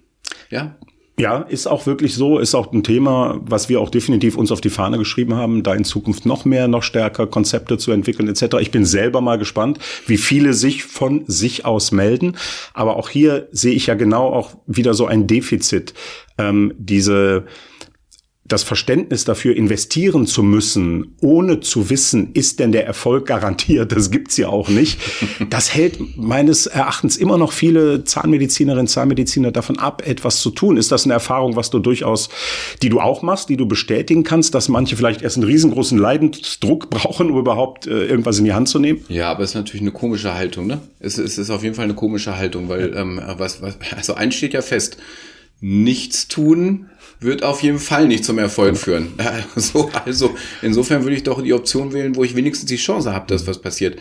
[0.50, 0.76] Ja,
[1.16, 4.60] ja, ist auch wirklich so, ist auch ein Thema, was wir auch definitiv uns auf
[4.60, 8.56] die Fahne geschrieben haben, da in Zukunft noch mehr, noch stärker Konzepte zu entwickeln etc.
[8.60, 12.36] Ich bin selber mal gespannt, wie viele sich von sich aus melden.
[12.72, 15.94] Aber auch hier sehe ich ja genau auch wieder so ein Defizit.
[16.36, 17.44] Ähm, diese
[18.46, 24.10] das Verständnis dafür investieren zu müssen, ohne zu wissen, ist denn der Erfolg garantiert, das
[24.10, 25.00] gibt's ja auch nicht.
[25.50, 30.76] Das hält meines Erachtens immer noch viele Zahnmedizinerinnen, Zahnmediziner davon ab, etwas zu tun.
[30.76, 32.28] Ist das eine Erfahrung, was du durchaus,
[32.82, 36.90] die du auch machst, die du bestätigen kannst, dass manche vielleicht erst einen riesengroßen Leidensdruck
[36.90, 39.04] brauchen, um überhaupt äh, irgendwas in die Hand zu nehmen?
[39.08, 40.80] Ja, aber es ist natürlich eine komische Haltung, ne?
[40.98, 44.34] Es, es ist auf jeden Fall eine komische Haltung, weil ähm, was, was, also eins
[44.34, 44.96] steht ja fest,
[45.60, 46.90] nichts tun
[47.20, 49.14] wird auf jeden Fall nicht zum Erfolg führen.
[49.54, 53.26] Also, also insofern würde ich doch die Option wählen, wo ich wenigstens die Chance habe,
[53.26, 53.98] dass was passiert.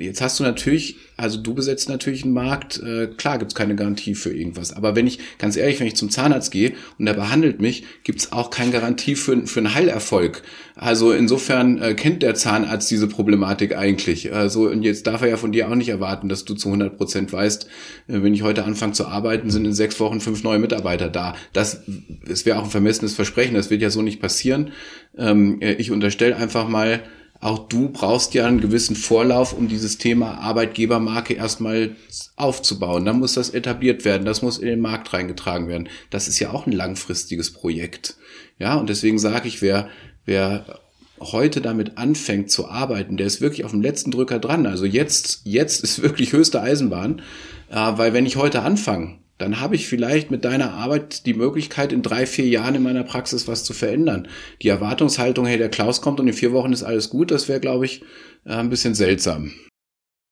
[0.00, 4.14] Jetzt hast du natürlich, also du besetzt natürlich einen Markt, äh, klar gibt's keine Garantie
[4.14, 4.72] für irgendwas.
[4.72, 8.32] Aber wenn ich, ganz ehrlich, wenn ich zum Zahnarzt gehe und der behandelt mich, gibt's
[8.32, 10.42] auch keine Garantie für, für einen Heilerfolg.
[10.74, 14.32] Also insofern äh, kennt der Zahnarzt diese Problematik eigentlich.
[14.32, 16.96] Also und jetzt darf er ja von dir auch nicht erwarten, dass du zu 100
[16.96, 17.64] Prozent weißt,
[18.08, 21.34] äh, wenn ich heute anfange zu arbeiten, sind in sechs Wochen fünf neue Mitarbeiter da.
[21.52, 21.82] Das,
[22.26, 24.72] das wäre auch ein vermessenes Versprechen, das wird ja so nicht passieren.
[25.18, 27.00] Ähm, äh, ich unterstelle einfach mal,
[27.40, 31.96] auch du brauchst ja einen gewissen Vorlauf, um dieses Thema Arbeitgebermarke erstmal
[32.36, 33.06] aufzubauen.
[33.06, 35.88] Dann muss das etabliert werden, das muss in den Markt reingetragen werden.
[36.10, 38.16] Das ist ja auch ein langfristiges Projekt.
[38.58, 39.88] Ja, und deswegen sage ich, wer,
[40.26, 40.80] wer
[41.18, 44.66] heute damit anfängt zu arbeiten, der ist wirklich auf dem letzten Drücker dran.
[44.66, 47.22] Also jetzt, jetzt ist wirklich höchste Eisenbahn,
[47.70, 51.92] äh, weil wenn ich heute anfange, dann habe ich vielleicht mit deiner Arbeit die Möglichkeit,
[51.92, 54.28] in drei, vier Jahren in meiner Praxis was zu verändern.
[54.60, 57.60] Die Erwartungshaltung, hey, der Klaus kommt und in vier Wochen ist alles gut, das wäre,
[57.60, 58.02] glaube ich,
[58.44, 59.52] äh, ein bisschen seltsam.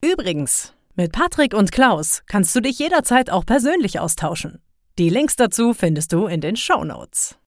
[0.04, 4.60] Übrigens, mit Patrick und Klaus kannst du dich jederzeit auch persönlich austauschen.
[4.98, 7.38] Die Links dazu findest du in den Show Notes.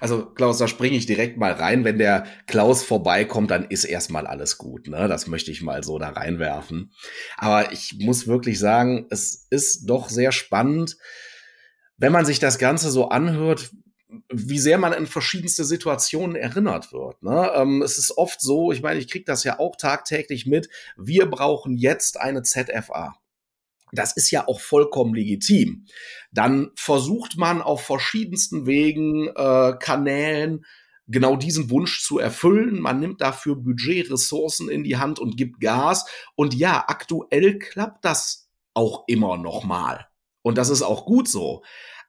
[0.00, 1.84] Also Klaus, da springe ich direkt mal rein.
[1.84, 4.88] Wenn der Klaus vorbeikommt, dann ist erstmal alles gut.
[4.88, 5.08] Ne?
[5.08, 6.92] Das möchte ich mal so da reinwerfen.
[7.36, 10.96] Aber ich muss wirklich sagen, es ist doch sehr spannend,
[11.98, 13.70] wenn man sich das Ganze so anhört,
[14.30, 17.22] wie sehr man in verschiedenste Situationen erinnert wird.
[17.22, 17.50] Ne?
[17.54, 21.26] Ähm, es ist oft so, ich meine, ich kriege das ja auch tagtäglich mit, wir
[21.26, 23.14] brauchen jetzt eine ZFA.
[23.92, 25.86] Das ist ja auch vollkommen legitim.
[26.32, 30.64] Dann versucht man auf verschiedensten Wegen, äh, Kanälen,
[31.08, 32.80] genau diesen Wunsch zu erfüllen.
[32.80, 36.06] Man nimmt dafür Budget, Ressourcen in die Hand und gibt Gas.
[36.34, 40.08] Und ja, aktuell klappt das auch immer noch mal.
[40.42, 41.62] Und das ist auch gut so.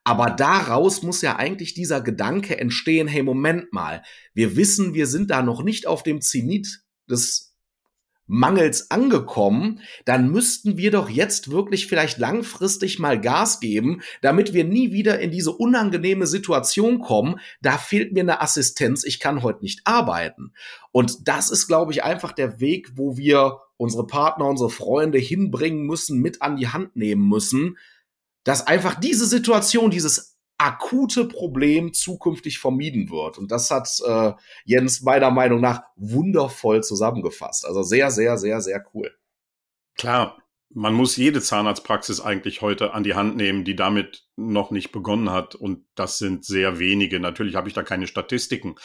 [0.06, 5.30] Aber daraus muss ja eigentlich dieser Gedanke entstehen, hey, Moment mal, wir wissen, wir sind
[5.32, 7.52] da noch nicht auf dem Zenit des
[8.25, 14.63] Mangels angekommen, dann müssten wir doch jetzt wirklich vielleicht langfristig mal Gas geben, damit wir
[14.63, 17.39] nie wieder in diese unangenehme Situation kommen.
[17.62, 20.53] Da fehlt mir eine Assistenz, ich kann heute nicht arbeiten.
[20.91, 25.86] Und das ist, glaube ich, einfach der Weg, wo wir unsere Partner, unsere Freunde hinbringen
[25.86, 27.77] müssen, mit an die Hand nehmen müssen,
[28.43, 30.33] dass einfach diese Situation, dieses
[30.63, 33.38] akute Problem zukünftig vermieden wird.
[33.38, 34.32] Und das hat äh,
[34.63, 37.65] Jens meiner Meinung nach wundervoll zusammengefasst.
[37.65, 39.12] Also sehr, sehr, sehr, sehr cool.
[39.97, 44.91] Klar, man muss jede Zahnarztpraxis eigentlich heute an die Hand nehmen, die damit noch nicht
[44.93, 45.54] begonnen hat.
[45.54, 47.19] Und das sind sehr wenige.
[47.19, 48.76] Natürlich habe ich da keine Statistiken.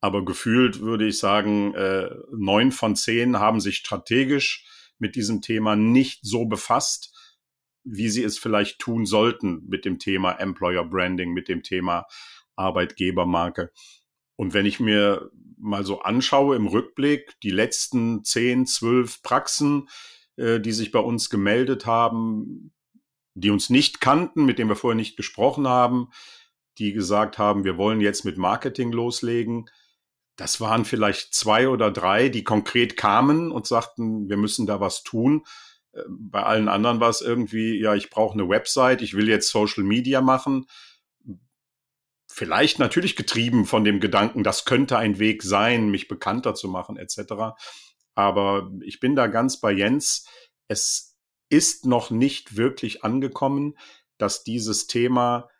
[0.00, 4.66] Aber gefühlt würde ich sagen, äh, neun von zehn haben sich strategisch
[4.98, 7.11] mit diesem Thema nicht so befasst
[7.84, 12.06] wie sie es vielleicht tun sollten mit dem Thema Employer Branding, mit dem Thema
[12.56, 13.72] Arbeitgebermarke.
[14.36, 19.88] Und wenn ich mir mal so anschaue im Rückblick, die letzten zehn, zwölf Praxen,
[20.36, 22.72] äh, die sich bei uns gemeldet haben,
[23.34, 26.08] die uns nicht kannten, mit denen wir vorher nicht gesprochen haben,
[26.78, 29.66] die gesagt haben, wir wollen jetzt mit Marketing loslegen.
[30.36, 35.02] Das waren vielleicht zwei oder drei, die konkret kamen und sagten, wir müssen da was
[35.02, 35.44] tun
[36.08, 39.84] bei allen anderen war es irgendwie, ja, ich brauche eine Website, ich will jetzt Social
[39.84, 40.66] Media machen.
[42.30, 46.96] Vielleicht natürlich getrieben von dem Gedanken, das könnte ein Weg sein, mich bekannter zu machen,
[46.96, 47.54] etc.
[48.14, 50.26] Aber ich bin da ganz bei Jens.
[50.68, 51.18] Es
[51.50, 53.76] ist noch nicht wirklich angekommen,
[54.16, 55.50] dass dieses Thema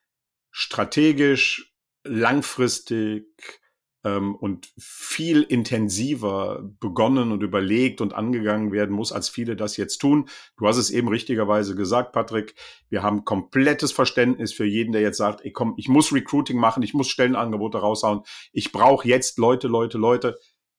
[0.50, 3.60] strategisch, langfristig,
[4.04, 9.98] ähm, und viel intensiver begonnen und überlegt und angegangen werden muss, als viele das jetzt
[9.98, 10.28] tun.
[10.56, 12.54] Du hast es eben richtigerweise gesagt, Patrick.
[12.88, 16.82] Wir haben komplettes Verständnis für jeden, der jetzt sagt, ey, komm, ich muss Recruiting machen,
[16.82, 20.38] ich muss Stellenangebote raushauen, ich brauche jetzt Leute, Leute, Leute.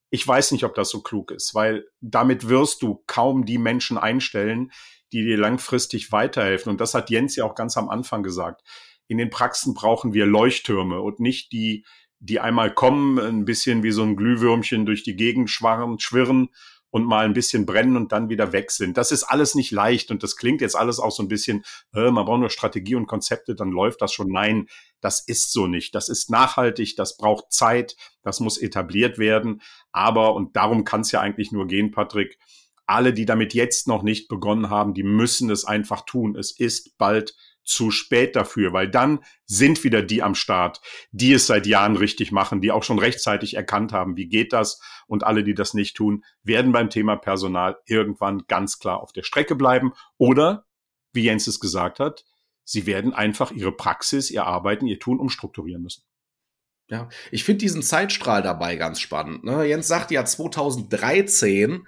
[0.09, 3.97] Ich weiß nicht, ob das so klug ist, weil damit wirst du kaum die Menschen
[3.97, 4.71] einstellen,
[5.11, 6.71] die dir langfristig weiterhelfen.
[6.71, 8.61] Und das hat Jens ja auch ganz am Anfang gesagt.
[9.07, 11.85] In den Praxen brauchen wir Leuchttürme und nicht die,
[12.23, 16.49] die einmal kommen, ein bisschen wie so ein Glühwürmchen durch die Gegend schwarren, schwirren
[16.89, 18.97] und mal ein bisschen brennen und dann wieder weg sind.
[18.97, 22.11] Das ist alles nicht leicht und das klingt jetzt alles auch so ein bisschen, äh,
[22.11, 24.29] man braucht nur Strategie und Konzepte, dann läuft das schon.
[24.29, 24.67] Nein,
[25.01, 25.95] das ist so nicht.
[25.95, 29.61] Das ist nachhaltig, das braucht Zeit, das muss etabliert werden.
[29.91, 32.37] Aber, und darum kann es ja eigentlich nur gehen, Patrick,
[32.85, 36.37] alle, die damit jetzt noch nicht begonnen haben, die müssen es einfach tun.
[36.37, 41.47] Es ist bald zu spät dafür, weil dann sind wieder die am Start, die es
[41.47, 45.43] seit Jahren richtig machen, die auch schon rechtzeitig erkannt haben, wie geht das und alle,
[45.43, 49.93] die das nicht tun, werden beim Thema Personal irgendwann ganz klar auf der Strecke bleiben
[50.17, 50.65] oder,
[51.13, 52.25] wie Jens es gesagt hat,
[52.63, 56.03] sie werden einfach ihre Praxis, ihr Arbeiten, ihr Tun umstrukturieren müssen.
[56.89, 59.43] Ja, ich finde diesen Zeitstrahl dabei ganz spannend.
[59.43, 59.63] Ne?
[59.65, 61.87] Jens sagt ja 2013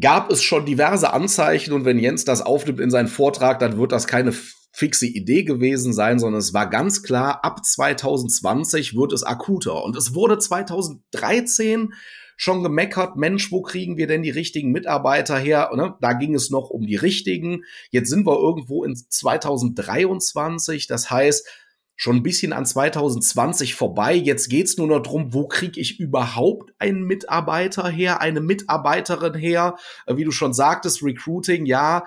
[0.00, 3.92] gab es schon diverse Anzeichen und wenn Jens das aufnimmt in seinen Vortrag, dann wird
[3.92, 4.32] das keine
[4.72, 9.82] fixe Idee gewesen sein, sondern es war ganz klar, ab 2020 wird es akuter.
[9.82, 11.94] Und es wurde 2013
[12.36, 15.70] schon gemeckert, Mensch, wo kriegen wir denn die richtigen Mitarbeiter her?
[15.74, 15.94] Ne?
[16.02, 17.62] Da ging es noch um die richtigen.
[17.90, 20.86] Jetzt sind wir irgendwo in 2023.
[20.86, 21.48] Das heißt,
[21.96, 24.14] schon ein bisschen an 2020 vorbei.
[24.14, 29.76] Jetzt geht's nur noch drum, wo kriege ich überhaupt einen Mitarbeiter her, eine Mitarbeiterin her?
[30.06, 32.04] Wie du schon sagtest, Recruiting, ja,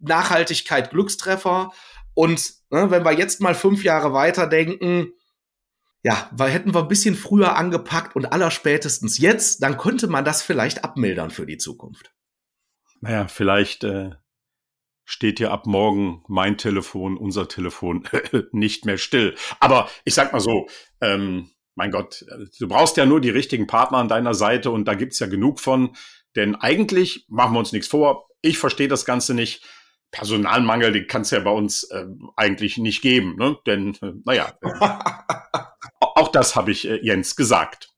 [0.00, 1.70] Nachhaltigkeit, Glückstreffer.
[2.14, 5.12] Und ne, wenn wir jetzt mal fünf Jahre weiter denken,
[6.02, 10.42] ja, weil hätten wir ein bisschen früher angepackt und allerspätestens jetzt, dann könnte man das
[10.42, 12.12] vielleicht abmildern für die Zukunft.
[13.02, 14.12] Naja, vielleicht äh,
[15.10, 18.04] steht ja ab morgen mein Telefon, unser Telefon
[18.52, 19.34] nicht mehr still.
[19.58, 20.68] Aber ich sag mal so,
[21.00, 22.24] ähm, mein Gott,
[22.58, 25.60] du brauchst ja nur die richtigen Partner an deiner Seite und da gibt's ja genug
[25.60, 25.96] von.
[26.36, 28.28] Denn eigentlich machen wir uns nichts vor.
[28.40, 29.64] Ich verstehe das Ganze nicht.
[30.12, 33.56] Personalmangel, den kann es ja bei uns äh, eigentlich nicht geben, ne?
[33.66, 35.58] Denn, äh, naja, äh,
[36.00, 37.92] auch das habe ich äh, Jens gesagt.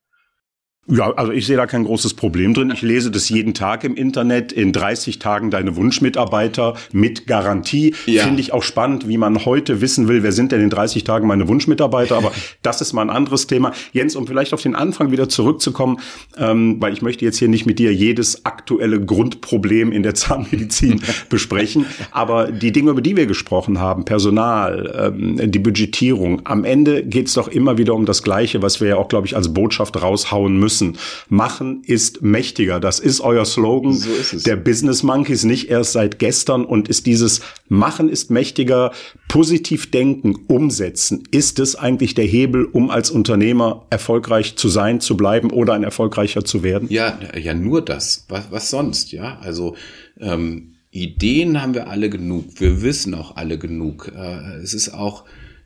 [0.88, 2.72] Ja, also ich sehe da kein großes Problem drin.
[2.74, 4.50] Ich lese das jeden Tag im Internet.
[4.50, 7.94] In 30 Tagen deine Wunschmitarbeiter mit Garantie.
[8.06, 8.24] Ja.
[8.24, 11.28] Finde ich auch spannend, wie man heute wissen will, wer sind denn in 30 Tagen
[11.28, 12.16] meine Wunschmitarbeiter.
[12.16, 13.70] Aber das ist mal ein anderes Thema.
[13.92, 16.00] Jens, um vielleicht auf den Anfang wieder zurückzukommen,
[16.36, 21.00] ähm, weil ich möchte jetzt hier nicht mit dir jedes aktuelle Grundproblem in der Zahnmedizin
[21.28, 21.86] besprechen.
[22.10, 27.28] Aber die Dinge, über die wir gesprochen haben, Personal, ähm, die Budgetierung, am Ende geht
[27.28, 30.02] es doch immer wieder um das Gleiche, was wir ja auch, glaube ich, als Botschaft
[30.02, 30.98] raushauen müssen müssen.
[31.28, 32.80] Machen ist mächtiger.
[32.80, 37.06] Das ist euer Slogan so ist der Business Monkeys nicht erst seit gestern und ist
[37.06, 38.92] dieses Machen ist mächtiger,
[39.28, 41.24] positiv denken, umsetzen.
[41.30, 45.84] Ist es eigentlich der Hebel, um als Unternehmer erfolgreich zu sein, zu bleiben oder ein
[45.84, 46.88] erfolgreicher zu werden?
[46.90, 48.24] Ja, ja, nur das.
[48.28, 49.12] Was, was sonst?
[49.12, 49.76] Ja, also
[50.20, 52.60] ähm, Ideen haben wir alle genug.
[52.60, 54.12] Wir wissen auch alle genug.
[54.14, 55.24] Äh, es ist auch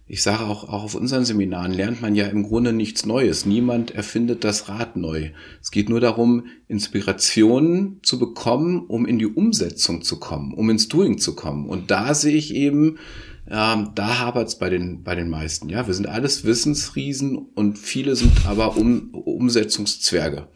[0.09, 3.45] ich sage auch, auch auf unseren Seminaren lernt man ja im Grunde nichts Neues.
[3.45, 5.31] Niemand erfindet das Rad neu.
[5.61, 10.87] Es geht nur darum, Inspirationen zu bekommen, um in die Umsetzung zu kommen, um ins
[10.87, 11.69] Doing zu kommen.
[11.69, 12.99] Und da sehe ich eben,
[13.51, 15.69] ähm, da hapert es bei den, bei den meisten.
[15.69, 20.47] Ja, wir sind alles Wissensriesen und viele sind aber um, Umsetzungszwerge.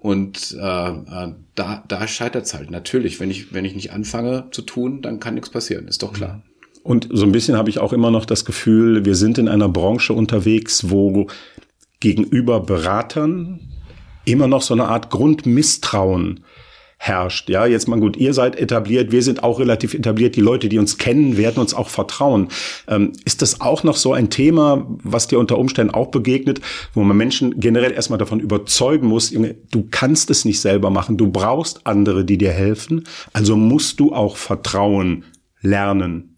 [0.00, 2.70] Und äh, äh da, da scheitert es halt.
[2.70, 6.14] Natürlich, wenn ich, wenn ich nicht anfange zu tun, dann kann nichts passieren, ist doch
[6.14, 6.36] klar.
[6.36, 6.55] Mhm.
[6.86, 9.68] Und so ein bisschen habe ich auch immer noch das Gefühl, wir sind in einer
[9.68, 11.26] Branche unterwegs, wo
[11.98, 13.58] gegenüber Beratern
[14.24, 16.44] immer noch so eine Art Grundmisstrauen
[16.96, 17.50] herrscht.
[17.50, 20.36] Ja, jetzt mal gut, ihr seid etabliert, wir sind auch relativ etabliert.
[20.36, 22.50] Die Leute, die uns kennen, werden uns auch vertrauen.
[22.86, 26.60] Ähm, ist das auch noch so ein Thema, was dir unter Umständen auch begegnet,
[26.94, 31.32] wo man Menschen generell erstmal davon überzeugen muss, du kannst es nicht selber machen, du
[31.32, 35.24] brauchst andere, die dir helfen, also musst du auch Vertrauen
[35.60, 36.35] lernen.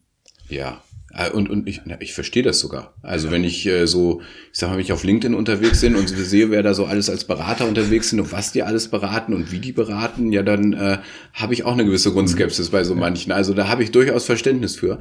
[0.49, 0.83] Ja.
[1.13, 2.95] Äh, und, und ich, ich verstehe das sogar.
[3.03, 4.21] Also wenn ich äh, so,
[4.53, 7.11] ich sag mal, wenn ich auf LinkedIn unterwegs bin und sehe, wer da so alles
[7.11, 10.73] als Berater unterwegs sind und was die alles beraten und wie die beraten, ja, dann
[10.73, 10.99] äh,
[11.33, 13.33] habe ich auch eine gewisse Grundskepsis bei so manchen.
[13.33, 15.01] Also da habe ich durchaus Verständnis für.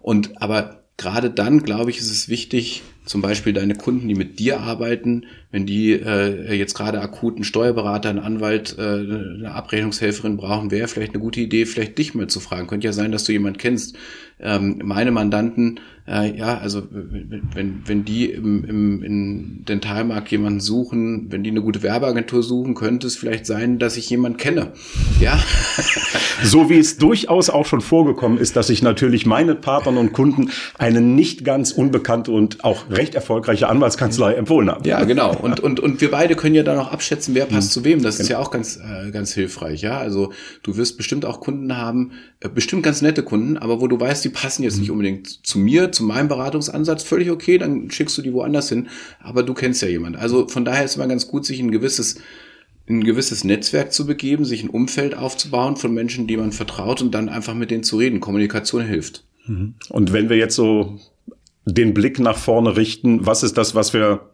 [0.00, 4.38] Und aber gerade dann, glaube ich, ist es wichtig, zum Beispiel deine Kunden, die mit
[4.38, 10.36] dir arbeiten, wenn die äh, jetzt gerade akut einen Steuerberater, einen Anwalt, äh, eine Abrechnungshelferin
[10.36, 12.68] brauchen, wäre vielleicht eine gute Idee, vielleicht dich mal zu fragen.
[12.68, 13.96] Könnte ja sein, dass du jemand kennst.
[14.42, 21.26] Ähm, meine Mandanten, äh, ja, also wenn, wenn die im, im in Dentalmarkt jemanden suchen,
[21.30, 24.72] wenn die eine gute Werbeagentur suchen, könnte es vielleicht sein, dass ich jemanden kenne.
[25.20, 25.38] Ja.
[26.42, 30.50] so wie es durchaus auch schon vorgekommen ist, dass ich natürlich meinen Partnern und Kunden
[30.76, 34.88] eine nicht ganz unbekannte und auch recht erfolgreiche Anwaltskanzlei empfohlen habe.
[34.88, 35.32] Ja, genau.
[35.42, 37.72] Und, und, und wir beide können ja dann auch abschätzen, wer passt mhm.
[37.72, 38.02] zu wem.
[38.02, 38.22] Das genau.
[38.22, 39.82] ist ja auch ganz, äh, ganz hilfreich.
[39.82, 43.88] Ja, also du wirst bestimmt auch Kunden haben, äh, bestimmt ganz nette Kunden, aber wo
[43.88, 44.80] du weißt, die passen jetzt mhm.
[44.80, 48.88] nicht unbedingt zu mir, zu meinem Beratungsansatz, völlig okay, dann schickst du die woanders hin.
[49.20, 50.16] Aber du kennst ja jemand.
[50.16, 52.16] Also von daher ist immer ganz gut, sich ein gewisses
[52.88, 57.14] ein gewisses Netzwerk zu begeben, sich ein Umfeld aufzubauen von Menschen, die man vertraut und
[57.14, 58.18] dann einfach mit denen zu reden.
[58.18, 59.24] Kommunikation hilft.
[59.46, 59.74] Mhm.
[59.88, 60.98] Und wenn wir jetzt so
[61.64, 63.24] den Blick nach vorne richten.
[63.26, 64.30] Was ist das, was wir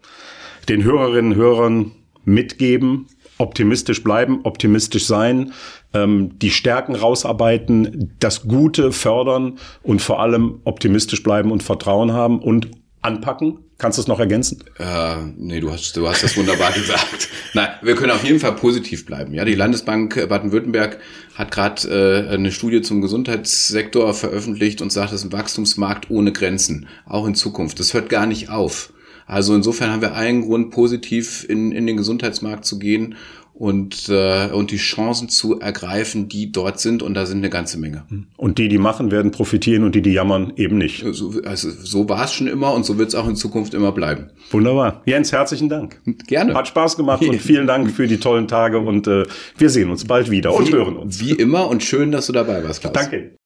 [0.68, 1.92] den Hörerinnen und Hörern
[2.24, 3.06] mitgeben?
[3.38, 5.52] Optimistisch bleiben, optimistisch sein,
[5.94, 12.40] ähm, die Stärken rausarbeiten, das Gute fördern und vor allem optimistisch bleiben und Vertrauen haben
[12.40, 12.70] und
[13.00, 13.58] anpacken.
[13.78, 14.64] Kannst du es noch ergänzen?
[14.78, 17.28] Äh, nee, du hast, du hast das wunderbar gesagt.
[17.54, 19.34] Nein, wir können auf jeden Fall positiv bleiben.
[19.34, 20.98] Ja, die Landesbank Baden-Württemberg
[21.36, 26.32] hat gerade äh, eine Studie zum Gesundheitssektor veröffentlicht und sagt, es ist ein Wachstumsmarkt ohne
[26.32, 27.78] Grenzen, auch in Zukunft.
[27.78, 28.92] Das hört gar nicht auf.
[29.28, 33.14] Also insofern haben wir allen Grund, positiv in, in den Gesundheitsmarkt zu gehen
[33.58, 37.02] und, äh, und die Chancen zu ergreifen, die dort sind.
[37.02, 38.04] Und da sind eine ganze Menge.
[38.36, 41.04] Und die, die machen, werden profitieren und die, die jammern, eben nicht.
[41.10, 43.90] So, also, so war es schon immer und so wird es auch in Zukunft immer
[43.90, 44.30] bleiben.
[44.52, 45.02] Wunderbar.
[45.06, 46.00] Jens, herzlichen Dank.
[46.28, 46.54] Gerne.
[46.54, 49.24] Hat Spaß gemacht und vielen Dank für die tollen Tage und äh,
[49.56, 51.18] wir sehen uns bald wieder und wie, hören uns.
[51.18, 52.92] Wie immer und schön, dass du dabei warst, Klaus.
[52.92, 53.36] Danke.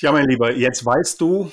[0.00, 1.50] Ja, mein Lieber, jetzt weißt du,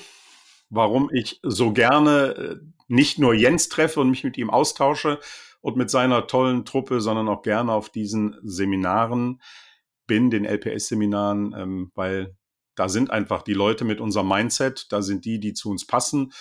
[0.68, 5.20] warum ich so gerne äh, nicht nur Jens treffe und mich mit ihm austausche,
[5.60, 9.40] und mit seiner tollen Truppe, sondern auch gerne auf diesen Seminaren
[10.06, 12.36] bin, den LPS-Seminaren, ähm, weil
[12.74, 16.32] da sind einfach die Leute mit unserem Mindset, da sind die, die zu uns passen.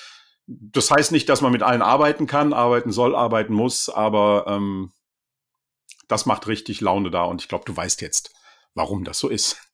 [0.45, 4.93] Das heißt nicht, dass man mit allen arbeiten kann, arbeiten soll, arbeiten muss, aber ähm,
[6.08, 8.34] das macht richtig Laune da und ich glaube, du weißt jetzt,
[8.73, 9.67] warum das so ist.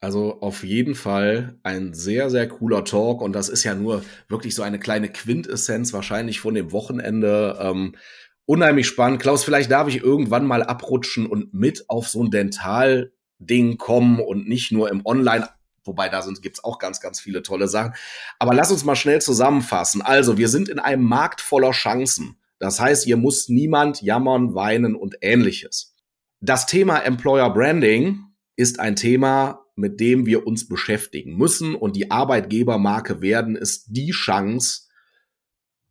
[0.00, 4.54] Also auf jeden Fall ein sehr, sehr cooler Talk und das ist ja nur wirklich
[4.54, 7.58] so eine kleine Quintessenz wahrscheinlich von dem Wochenende.
[7.60, 7.96] Ähm,
[8.48, 9.20] unheimlich spannend.
[9.20, 14.48] Klaus, vielleicht darf ich irgendwann mal abrutschen und mit auf so ein Dental-Ding kommen und
[14.48, 15.48] nicht nur im Online-
[15.84, 17.94] Wobei da sind, gibt's auch ganz, ganz viele tolle Sachen.
[18.38, 20.02] Aber lass uns mal schnell zusammenfassen.
[20.02, 22.36] Also, wir sind in einem Markt voller Chancen.
[22.58, 25.96] Das heißt, hier muss niemand jammern, weinen und ähnliches.
[26.40, 28.20] Das Thema Employer Branding
[28.54, 34.10] ist ein Thema, mit dem wir uns beschäftigen müssen und die Arbeitgebermarke werden ist die
[34.10, 34.87] Chance,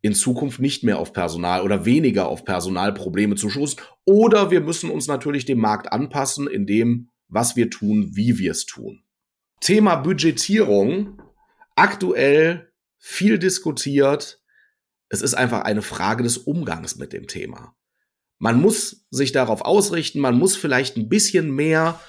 [0.08, 3.80] in Zukunft nicht mehr auf Personal oder weniger auf Personalprobleme zu stoßen.
[4.06, 8.52] Oder wir müssen uns natürlich dem Markt anpassen, in dem, was wir tun, wie wir
[8.52, 9.04] es tun.
[9.60, 11.22] Thema Budgetierung.
[11.76, 14.42] Aktuell viel diskutiert.
[15.10, 17.76] Es ist einfach eine Frage des Umgangs mit dem Thema.
[18.40, 22.00] Man muss sich darauf ausrichten, man muss vielleicht ein bisschen mehr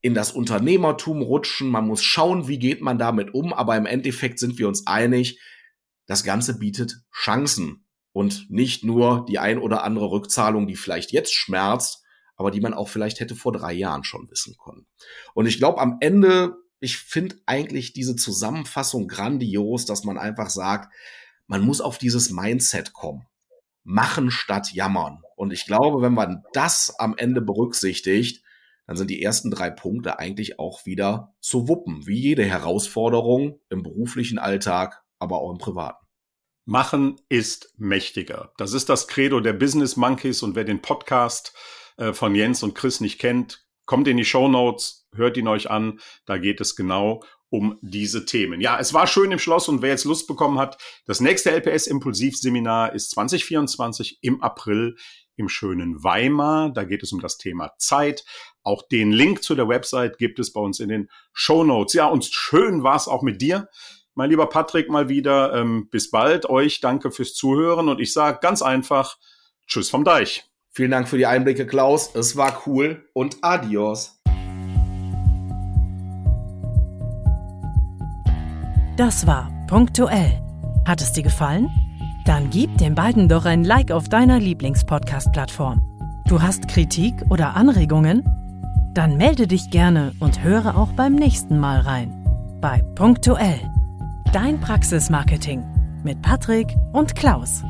[0.00, 4.38] in das Unternehmertum rutschen, man muss schauen, wie geht man damit um, aber im Endeffekt
[4.38, 5.38] sind wir uns einig,
[6.06, 11.34] das Ganze bietet Chancen und nicht nur die ein oder andere Rückzahlung, die vielleicht jetzt
[11.34, 12.02] schmerzt,
[12.36, 14.86] aber die man auch vielleicht hätte vor drei Jahren schon wissen können.
[15.34, 20.92] Und ich glaube, am Ende, ich finde eigentlich diese Zusammenfassung grandios, dass man einfach sagt,
[21.46, 23.26] man muss auf dieses Mindset kommen.
[23.84, 25.22] Machen statt jammern.
[25.36, 28.44] Und ich glaube, wenn man das am Ende berücksichtigt,
[28.86, 33.82] dann sind die ersten drei Punkte eigentlich auch wieder zu wuppen, wie jede Herausforderung im
[33.82, 36.04] beruflichen Alltag, aber auch im privaten.
[36.64, 38.52] Machen ist mächtiger.
[38.56, 41.56] Das ist das Credo der Business Monkeys und wer den Podcast
[41.96, 45.70] äh, von Jens und Chris nicht kennt, kommt in die Show Notes, hört ihn euch
[45.70, 46.00] an.
[46.26, 48.60] Da geht es genau um diese Themen.
[48.60, 51.86] Ja, es war schön im Schloss und wer jetzt Lust bekommen hat, das nächste LPS
[51.86, 54.96] Impulsivseminar ist 2024 im April
[55.36, 56.72] im schönen Weimar.
[56.72, 58.24] Da geht es um das Thema Zeit.
[58.62, 61.94] Auch den Link zu der Website gibt es bei uns in den Show Notes.
[61.94, 63.68] Ja, und schön war es auch mit dir.
[64.14, 65.54] Mein lieber Patrick, mal wieder.
[65.54, 66.48] Ähm, bis bald.
[66.48, 69.16] Euch danke fürs Zuhören und ich sage ganz einfach
[69.66, 70.44] Tschüss vom Deich.
[70.70, 72.14] Vielen Dank für die Einblicke, Klaus.
[72.14, 74.18] Es war cool und adios.
[78.96, 80.40] Das war punktuell.
[80.86, 81.68] Hat es dir gefallen?
[82.26, 85.80] Dann gib den beiden doch ein Like auf deiner Lieblingspodcast-Plattform.
[86.28, 88.22] Du hast Kritik oder Anregungen?
[88.94, 92.58] Dann melde dich gerne und höre auch beim nächsten Mal rein.
[92.60, 93.60] Bei Punktuell.
[94.32, 95.62] Dein Praxismarketing
[96.04, 97.62] mit Patrick und Klaus.